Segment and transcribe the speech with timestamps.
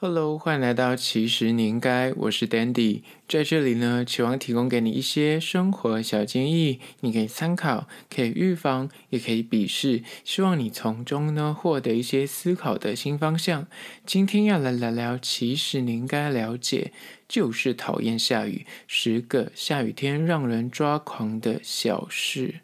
[0.00, 13.68] Hello，欢迎来到其实你应该，我是 Dandy，在这里呢，期望提供给你一些生活小建议，你可以参考，可以预防，也可以鄙视，希望你从中呢获得一些思考的新方向。
[14.04, 16.92] 今天要来聊聊，其实你应该了解，
[17.28, 22.56] 就是讨厌下雨，十个下雨天让人抓狂的小事。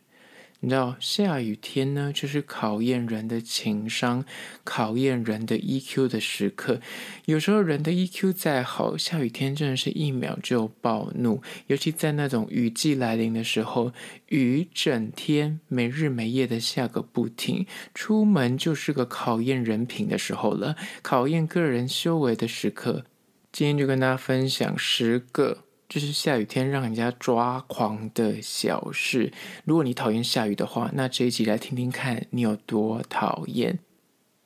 [0.62, 4.26] 你知道下雨天呢，就是考验人的情商、
[4.62, 6.82] 考验人的 EQ 的时刻。
[7.24, 11.42] 有时候人的 EQ 再好，下雨天真的是一秒就暴怒。
[11.68, 13.92] 尤其在那种雨季来临的时候，
[14.28, 23.06] 雨整天没日没夜的下个不停，出门就是个考验人品的时候了，考验个人修为的时刻。
[23.50, 25.64] 今天就跟大家分享十个。
[25.90, 29.32] 就是下雨天让人家抓狂的小事。
[29.64, 33.80] 如果你讨厌下雨的话，那这一集来听听看你有多讨厌。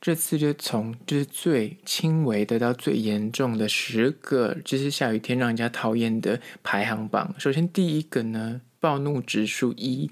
[0.00, 7.34] 这次就从就是最轻微的到最严重的十个，就是下雨天让人家讨厌的排行榜。
[7.38, 10.10] 首先第一个呢，暴怒指数一。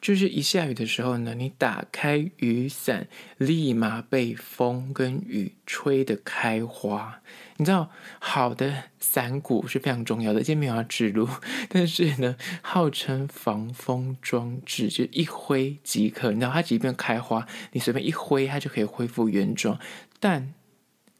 [0.00, 7.20] 就是一下雨的时候呢，你打开雨伞，立马被风跟雨吹得开花。
[7.56, 11.28] 你知道，好的伞骨是非常重要的，今天没有要指路，
[11.68, 16.30] 但是呢，号称防风装置，就一挥即可。
[16.30, 19.80] 你知道，它即便开花，你随便一挥，它就可以恢复原状。
[20.20, 20.54] 但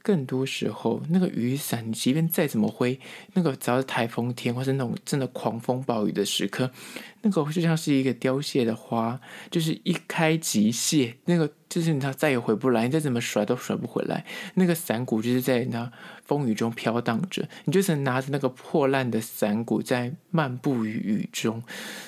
[0.01, 2.99] 更多时候，那个雨伞，你即便再怎么挥，
[3.35, 6.71] 那个只要是台风天或是那种真的狂风暴雨的时刻，
[7.23, 11.51] 那个就像是一个凋谢的花，就是一开即谢，那个。
[11.69, 14.25] 就是你知道再也回不来，你再怎么甩都甩不回来。
[14.55, 15.93] 那个伞骨就是在那
[16.25, 21.63] 风雨中飘荡着，你就是拿着那个破烂的伞骨在漫步于雨中。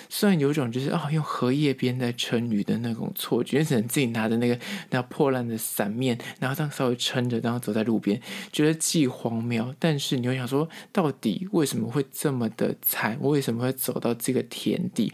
[0.09, 8.19] 虽然有种就是啊、哦、用荷叶边在撑雨的那种错觉，只能自己拿着那个那破烂的伞面，然后这样稍微撑着，然后走在路边，
[8.51, 13.19] 觉得既荒谬，但是你会想说，到底为什么会这么的惨？
[13.21, 15.10] 我为什么会走到这个田地？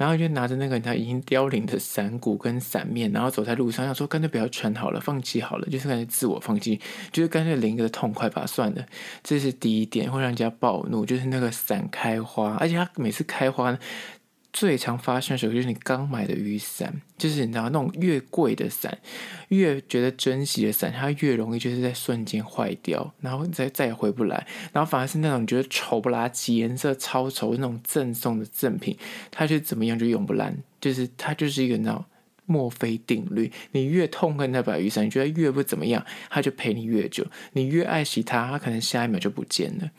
[0.00, 6.80] 然后就拿着那个他已经凋零的伞骨跟伞面，然后走在路上，想说干脆不要穿好了，放弃好了，就是感觉自我放弃，
[7.12, 8.86] 就是干脆淋个痛快吧，算了。
[9.22, 13.78] 这是第一点，会让人家暴怒，就是那个伞开花，而且他每次开花。
[14.52, 18.98] 最常发生的时候就是你刚买的雨伞，就是你知道那种越贵的伞，
[19.48, 24.44] 越觉得珍惜的伞，它越容易就是在瞬间坏掉，然后再再也回不来。
[24.72, 28.98] 然后反而是那种你觉得丑不拉几、颜色超丑那种赠送的赠品，
[29.30, 32.04] 它就怎么样就用不烂，就是它就是一个你知道
[32.46, 39.90] 墨菲定律，你越痛恨那把雨伞，你觉得越不怎么样，它就陪你越久；你越爱惜它，它可能下一秒就不见了。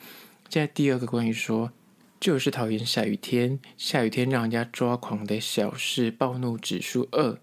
[0.50, 1.72] 现在第二个关于说。
[2.21, 7.39] 就是讨厌下雨天，下雨天让人家抓狂的小事，暴怒指数二。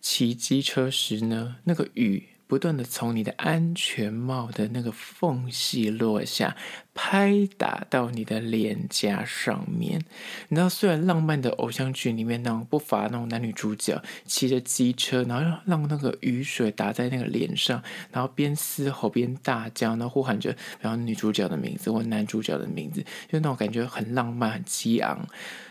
[0.00, 2.29] 骑机车时呢，那个雨。
[2.50, 6.56] 不断的从你的安全帽的那个缝隙落下，
[6.92, 10.00] 拍打到你的脸颊上面。
[10.48, 17.80] 你知道，虽然浪漫的偶像剧里面那种不乏那种男女主角骑着机车，然后让那个雨水打在那个脸上，
[18.10, 23.00] 然后边嘶吼边大叫，然后呼喊着然后女主角的名字或男主角的名字，
[23.30, 25.24] 就那种感觉很浪漫、很激昂。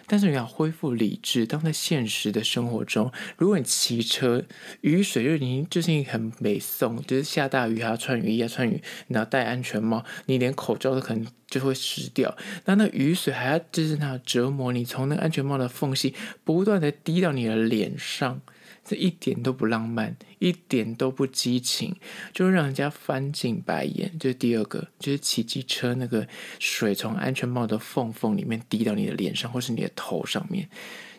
[0.09, 1.46] 但是你要恢复理智。
[1.46, 4.44] 当在现实的生活中，如果你骑车，
[4.81, 12.36] 雨水就已经就是一个很美送，就是下大雨还要穿雨衣，要穿雨，你要戴安全帽，你连口罩都可能就会湿掉。
[12.66, 18.41] 那那雨水还要就是那折磨你，从那个安全帽的缝隙不断的滴到你的脸上。
[18.84, 21.95] 这一点都不浪漫，一点都不激情，
[22.34, 24.12] 就让人家翻进白眼。
[24.19, 26.28] 这是第二个，就是骑机车那个
[26.59, 30.69] 水从安全帽的缝缝里面滴到你的脸上或是你的头上面。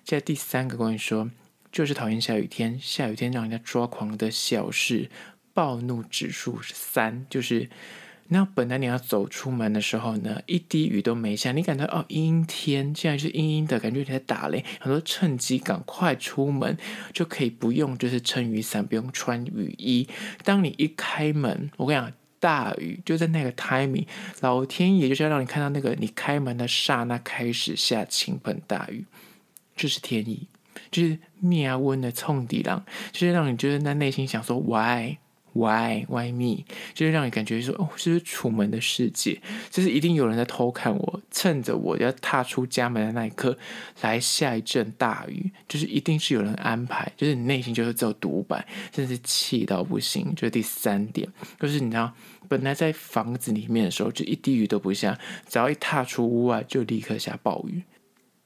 [0.04, 1.30] 现在第三个关于说，
[1.70, 5.10] 就是讨厌下雨天，下雨天让人家抓狂的小事，
[5.52, 7.68] 暴怒指数是三，就是。
[8.32, 16.78] 那本来你要走出门的时候呢，一滴雨都没下，你感到哦阴天，现在是阴阴的，感觉你在打雷，很多趁机赶快出门，
[17.12, 20.08] 就可以不用就是撑雨伞，不用穿雨衣。
[20.44, 24.06] 当你一开门，我跟你讲，大雨就在那个 timing，
[24.40, 29.04] 老天爷就是要让你看到那个你开门的刹那开始下倾盆大雨，
[29.74, 30.46] 这是天意，
[30.92, 35.16] 就是灭温的冲底浪，就是让你就是在内心想说 why。
[35.52, 36.64] Why Why me？
[36.94, 43.58] 就是让你感觉说，哦，这是楚门的世界，就是一定有人在偷看我，趁着我要踏出家门的那一刻
[44.00, 50.32] 来下一阵大雨，就是一定是有人安排，就是你内心就是只有独白，真是气到不行。
[50.36, 52.14] 就是第三点，就是你知道，
[52.48, 55.18] 本来在房子里面的时候就一滴雨都不下，
[55.48, 57.82] 只要一踏出屋外就立刻下暴雨。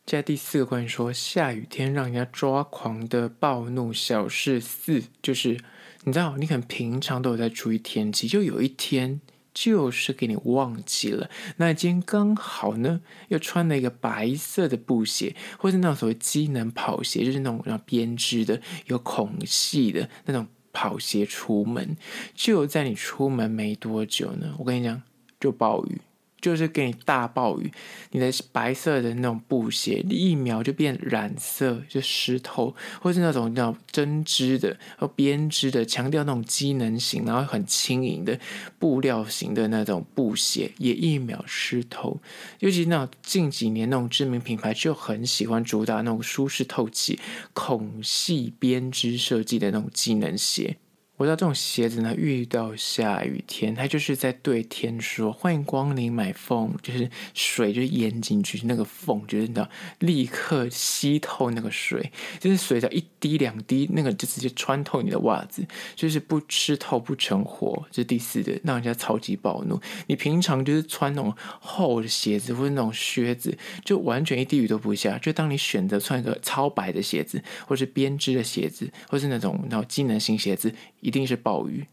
[0.06, 5.58] 接下第四个关于说下雨天让人家抓狂的暴怒小事四，就是。
[6.04, 9.20] 你知道，你可能平常都有在注意天气，就有一天
[9.52, 11.30] 就是给你忘记了。
[11.56, 21.96] 那今天刚好呢，又穿了一个白色的布鞋，或是那种所谓机能跑鞋，就是那种那种编织的、有孔隙的那种跑鞋出门。
[22.34, 25.02] 就在你出门没多久呢，我跟你讲，
[25.40, 26.00] 就暴雨。
[26.44, 27.72] 就是给你大暴雨，
[28.10, 38.38] 你的白色的那种布鞋一秒就变染色，就湿透，或是那种那种针织的和编织的，强调那种机能型，然后很轻盈的
[38.78, 42.20] 布料型的那种布鞋，也一秒湿透。
[42.58, 47.18] 尤其那近几年那种知名品牌就很喜欢主打那种舒适透气、
[47.54, 50.76] 孔隙编织设计的那种机能鞋。
[51.16, 59.70] 我知道这种鞋子呢，遇到下雨天，它就是在对天说：“欢迎光临买缝，就是水就淹进去，那个缝就是你知道，
[60.00, 65.64] 立刻吸透那个水，就是水只要一滴两滴，那个就直接穿透你的袜子，
[65.94, 67.86] 就是不吃透不成活。
[67.92, 69.80] 这是第四的，让人家超级暴怒。
[70.08, 75.16] 你平常就是穿那种厚的鞋子或者那种靴子，就完全一滴雨都不下。
[75.18, 80.74] 就当你选择穿一个超白的鞋子，或是编织的鞋子，或是那种那种机能性鞋子。
[81.04, 81.86] 一定是暴雨。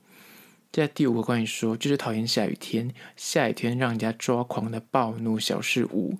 [0.71, 6.17] 在第五个关于说，就是讨厌下雨天，下雨天让人家抓狂的暴怒小事五。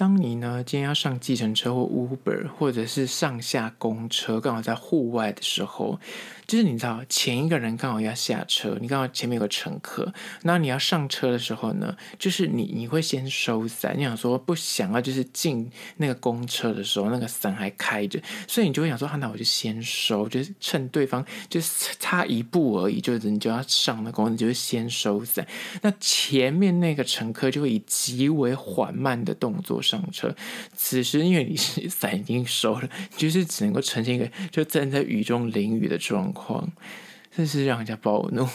[0.00, 6.00] 当你呢，今天要上计程车或 Uber，或者是上下公车，刚好在户外的时候，
[6.46, 10.10] 就是你知道前一个人刚好要下车，你刚好前面有个乘客，
[10.40, 18.18] 那你要上车的时候呢，就是你你会先收伞，你想说不想要就是进那个公车的时候那个伞还开着，
[18.48, 25.46] 所以你就会想说，那我就先收，就是趁对方就是差一步而已，就是你就要上那公车，你就是先收伞，
[25.82, 30.34] 那前面那个乘客就会以极为缓慢的动作上车，
[30.76, 36.70] 此时因为你是伞已经收了，就是只能够呈现一个就站在雨中淋雨的状况，
[37.34, 38.46] 真是让人家暴怒。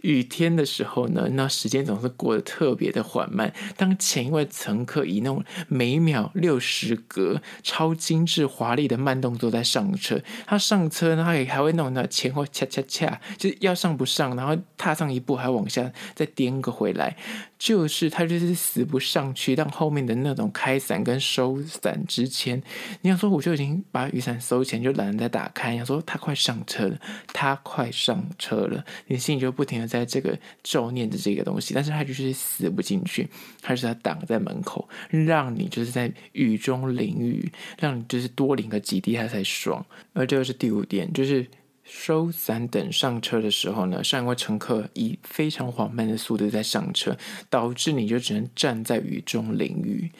[0.00, 3.52] 雨天的时候呢，那时间总是过得特别的缓慢。
[3.76, 17.18] 当前一位乘客以那种每秒六十格、超精致华丽的慢动作在上车，他上车呢，他也还会弄到前后恰恰恰，就是要上不上，然后踏上一步还往下再颠个回来，
[17.58, 19.54] 就是他就是死不上去。
[19.54, 22.62] 让后面的那种开伞跟收伞之前，
[23.02, 25.76] 你想说我就已经把雨伞收起来，就懒得再打开。
[25.76, 26.98] 想说他快上车了，
[27.34, 29.84] 他快上车了，你心里就不停的。
[29.94, 33.28] 在这个咒念着这个东西，但是他就是死不进去，
[33.62, 39.86] 还是他挡在门口，让你就是在雨中淋雨，让你就是多淋个几滴他才爽。
[40.14, 41.46] 而这个是第五点，就是
[41.84, 47.16] 收伞等上车的时候呢，上一位乘客以非常缓慢的速度在上车，
[47.48, 50.10] 导致你就只能站在雨中淋雨。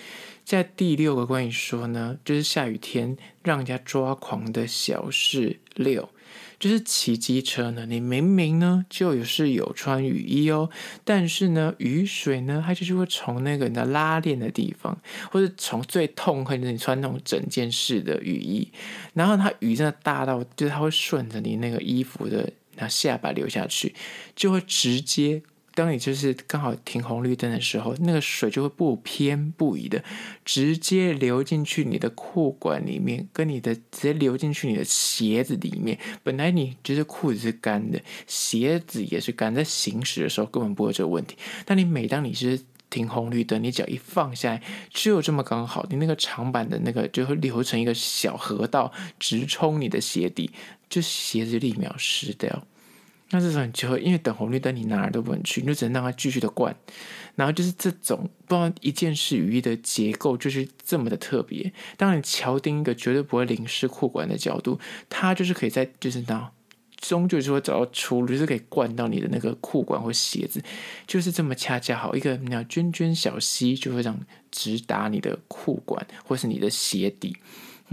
[0.44, 6.08] 在第六个关于说呢，就是下雨天让人家抓狂的小事六。
[6.64, 10.70] 就是骑机车呢，你明明呢就有是有穿雨衣哦，
[11.04, 14.98] 但是呢雨水呢它就是会从那个你的拉链的地方，
[15.30, 18.66] 或者从最痛恨你穿那种整件式的雨衣，
[19.12, 23.94] 然后它雨真的大到就是它会顺着你那个衣服的那下巴流下去，
[24.34, 25.42] 就会直接。
[25.74, 30.02] 当你就是刚好停红绿灯的时候，那个水就会不偏不倚的
[30.44, 35.98] 直接流进去你的裤管里面，跟你的直接流进去你的鞋子里面。
[36.22, 41.36] 本来你就是裤子是干的，鞋子也是干，在行驶的时候根本不会这个问题。
[41.64, 50.52] 但你每当你是停红绿灯，你脚一放下来，只有这么刚好，你那个长板的那个就会流成一个小河道，直冲你的鞋底，
[50.88, 52.64] 就鞋子立秒湿掉。
[53.30, 56.74] 那这种就会因为等红绿灯，你哪儿都不能去，你就只能让它继续的灌。
[57.34, 61.72] 然后就是这种不知道一件事雨衣的结构就是这么的特别。
[61.96, 64.78] 当你敲定一个绝对不会淋湿裤管的角度，
[65.08, 66.48] 它就是可以在就是那
[66.96, 70.62] 终究就会找到出路，就是可以灌到你的那个裤管或鞋子，
[71.06, 74.20] 就是这么恰恰好一个那涓涓小溪就会这样
[74.52, 77.36] 直达你的裤管或是你的鞋底。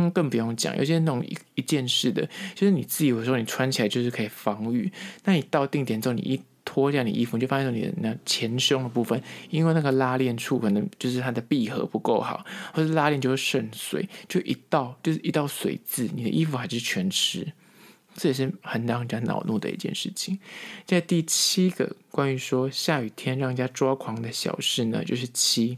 [0.09, 4.91] 更不用讲，有些那种一一件式的，就是你自己有时候你穿起来就是可以防雨，
[5.25, 17.51] 那你到定点之后，你一脱掉你衣服，你就发现你的那前胸的部分，因为那个拉链处可能就是它的闭合不够好，或者拉链就会渗水，就一道就是一道水渍，你的衣服还是全湿，
[18.15, 20.39] 这也是很让人家恼怒的一件事情。
[20.85, 25.77] 在第七个关于说下雨天让人家抓狂的小事呢，就是七。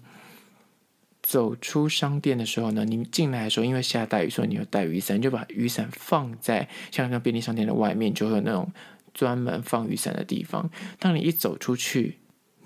[1.24, 8.70] 走出商店的时候呢，你进来的时候，因为下大雨，所以你有带雨伞，就把雨伞放在像那便利商店的外面，就会有那种
[9.13, 10.70] 专门放雨伞的地方。
[11.00, 12.18] 当你一走出去，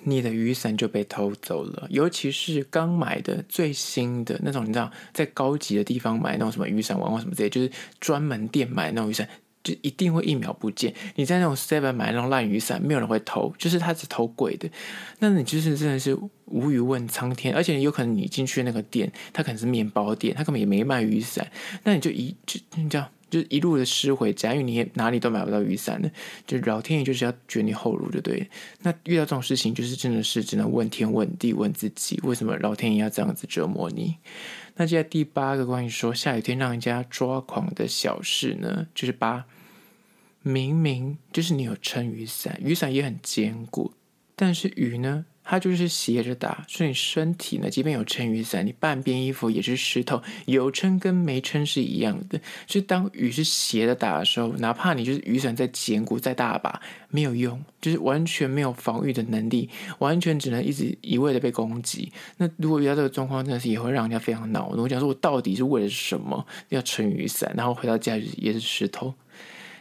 [0.04, 1.88] 你的雨伞就被偷走了。
[1.92, 9.30] 尤其是刚买的最新的那种，你知道，在高级的地方买那种什么雨伞王或什么之类，就是专门店买那种雨伞，
[9.64, 10.94] 就一定会一秒不见。
[11.16, 14.70] 你在那种 Seven 买那种烂雨伞，没有人会偷，就是他只偷贵的。
[15.20, 21.50] 那你就是真的是无语问苍天，而且有可能你进去那个店，他可能是面包店，他根本也没卖雨伞，
[21.84, 23.08] 那你就一就你这样。
[23.30, 26.10] 就一路的失回家，因为你也哪里都买不到雨伞的，
[26.46, 28.50] 就老天爷就是要绝你后路，就对。
[28.82, 34.16] 那遇到这种事情，就是真的是只能问天问地问自己，为什么老天爷要这样子折磨你？
[34.76, 39.46] 那接下来第八个关于说下雨天让人家抓狂的小事呢，就是八，
[40.42, 43.94] 明明就是你有撑雨伞，雨伞也很坚固，
[44.36, 45.26] 但是雨呢？
[45.50, 50.22] 它就是斜着打，所以你身体呢，即便有撑雨伞，你半边衣服也是湿透。
[50.46, 52.38] 有撑跟没撑是一样的。
[52.66, 62.12] 就当雨是斜着打的时候，哪怕你就是雨伞再坚固再大把，没有用，就是完全没有防御的能力，完全只能一直一味的被攻击。
[62.36, 64.84] 那如果遇到这个状况，真的是也会让人家非常恼怒。
[64.84, 69.14] 我讲说，我到底是为了什么要撑雨伞，然后回到家也是湿透。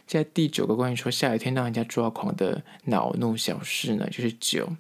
[0.06, 4.70] 在第九个关于说下雨天让人家抓狂的恼怒小事呢，就是九。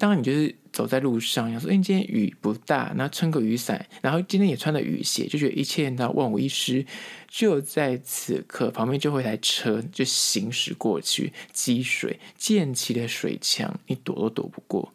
[0.00, 6.86] 当你就是走在路上，想说，哎，今天雨不大，然后撑个雨伞，然后今天也穿了雨鞋，就觉得一切那万无一失。
[7.28, 14.94] 就在此刻，旁边就会一台车就行驶过去，积水溅起的水墙，你躲都躲不过。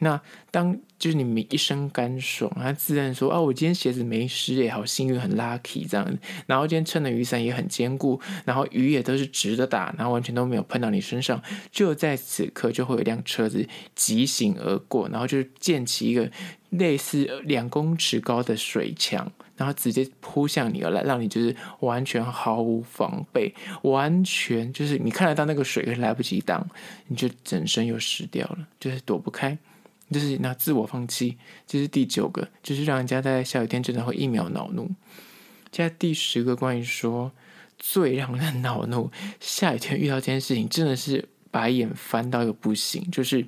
[0.00, 6.18] 那当就是你们一身干爽，他自认说啊，我今天鞋子没湿也好幸运，很 lucky 这样子。
[6.46, 11.40] 然后今天撑的雨伞也很坚固，然后雨也都是直的打，然后完全都没有喷到你身上。
[11.70, 16.30] 就在此刻，就会有一辆车子疾行而过，然后就溅起一个
[16.70, 26.66] 类似两公尺高的水墙，然后直接扑向你而来，让你就是完全毫无防备，完全就是你看得到那个水，来不及挡，
[27.08, 29.56] 你就整身又湿掉了，就是躲不开。
[30.10, 34.86] 就是那自我放弃，这是第九个，就是让人家在下雨天真的会一秒恼怒。
[35.70, 37.32] 接下来第十个，关于说
[37.78, 43.08] 最让人恼怒，下雨天遇到这件事情，真的是白眼翻到一个不行。
[43.10, 43.46] 就是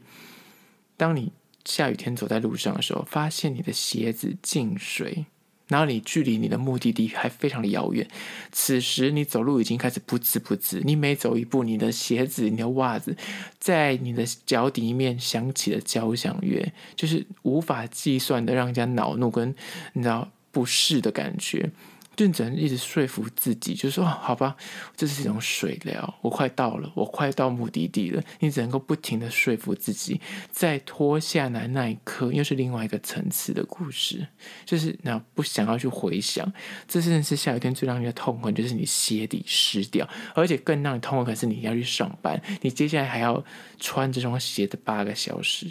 [0.97, 1.33] 当你
[1.65, 5.27] 下雨天走在路上的时候，发现你的鞋子进水。
[5.73, 8.07] 然后你距离你的目的地还非常的遥远，
[8.53, 13.17] 此时你走路已经开始不知不觉，你每走一步，你的鞋子、你的袜子，
[13.59, 19.55] 在你的脚底面响起了交响乐，就是无法计算的让人家恼怒跟
[19.95, 21.71] 你知道不适的感觉。
[22.15, 24.57] 就只能一直说服自己，就是说，好吧，
[24.97, 28.23] 这是一种水疗，我快到了，我快到目的地了。
[28.41, 34.27] 你只能够不停的说服自己，在脱下来那一刻，又是另外一个层次的故事。
[34.65, 36.53] 就是那不想要去回想，
[36.87, 43.43] 这真的是下雨天最让人痛恨，就是你鞋底湿掉，而且更让你痛恨的是你要去上班，你接下来还要
[43.81, 45.67] 穿这双鞋的八个小时，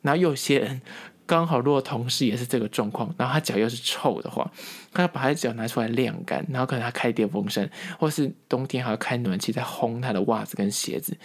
[0.00, 0.80] 然后有些人。
[1.30, 4.50] 刚好，如果同事也是这个状况，然后他脚又是臭的话，
[4.92, 7.70] 他把他的脚拿出来晾干，然后可能他开电风扇，
[8.00, 11.16] 或是冬天还要开暖气在烘他的袜子跟鞋子，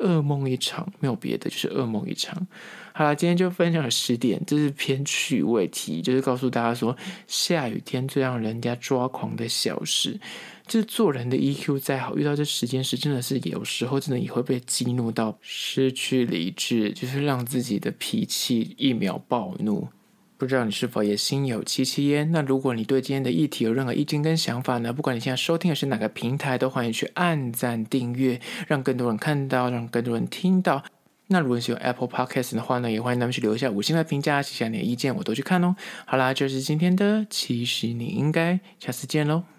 [0.00, 2.46] 噩梦一场，没有别的，就是噩梦一场。
[2.92, 6.94] 好了，今天就分享了十点，这是偏趣味题，就是告诉大家说，
[7.26, 10.20] 下雨天最让人家抓狂的小事。
[10.66, 19.88] 就是做人的 EQ 再好，遇到这十件事，真的是有时候真的也会被激怒到失去理智，就是让自己的脾气一秒暴怒。
[20.36, 22.32] 不知道你是否也心有戚戚焉？
[22.32, 24.92] 那如果你对今天的议题有任何意见跟想法呢？
[24.92, 30.82] 不管你现在收听的是哪个平台，都欢迎去按赞订阅，让更多人看到，让更多人听到。
[31.28, 35.76] 那如果你是用 Apple Podcast 的话呢，也欢迎他们去留下五星的评价，写下你的意见，我都去看哦。
[36.04, 39.53] 好啦，就是今天的，其实你应该下次见喽。